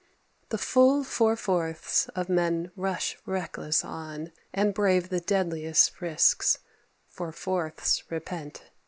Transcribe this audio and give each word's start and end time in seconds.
The 0.49 0.57
full 0.57 1.03
four 1.03 1.35
fourths 1.35 2.07
of 2.15 2.27
men 2.27 2.71
rush 2.75 3.19
reckless 3.27 3.85
on, 3.85 4.31
And 4.51 4.73
brave 4.73 5.09
the 5.09 5.19
deadliest 5.19 6.01
risks; 6.01 6.57
four 7.07 7.31
fourths 7.31 8.03
repent. 8.09 8.63